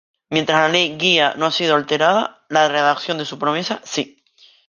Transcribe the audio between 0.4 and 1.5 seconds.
la ley guía no